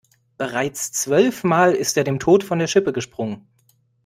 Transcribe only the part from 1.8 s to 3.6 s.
er dem Tod von der Schippe gesprungen.